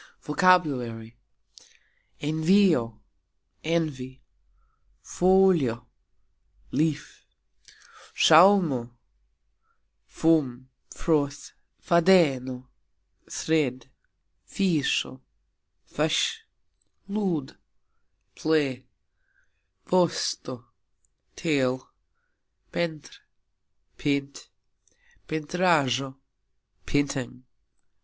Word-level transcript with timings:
VOCABULARY. 0.23 1.15
envio: 2.23 3.01
envy. 3.63 4.19
folio: 4.99 5.85
leaf. 6.71 7.23
sxauxmo: 8.15 8.97
foam, 10.07 10.69
froth. 10.89 11.51
fadeno: 11.79 12.67
thread. 13.29 13.91
fisxo: 14.47 15.21
fish. 15.85 16.45
lud: 17.07 17.55
play. 18.35 18.87
vosto: 19.85 20.65
tail. 21.35 21.87
pentr: 22.71 23.19
paint. 23.99 24.49
pentrajxo: 25.27 26.17
painting. 26.87 27.43